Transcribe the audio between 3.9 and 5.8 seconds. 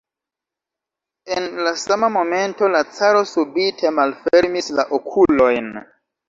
malfermis la okulojn.